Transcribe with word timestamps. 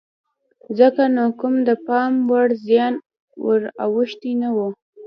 ځکه 0.79 1.01
نو 1.15 1.23
کوم 1.39 1.53
د 1.67 1.71
پام 1.87 2.11
وړ 2.29 2.47
زیان 2.67 2.93
ور 3.45 3.61
اوښتی 3.85 4.31
نه 4.41 4.49
و. 4.55 4.57